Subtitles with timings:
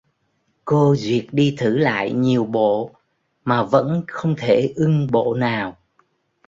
[0.65, 2.91] Cô duyệt đi thử lại nhiều bộ
[3.43, 5.77] mà vẫn không thể ưng bộ nào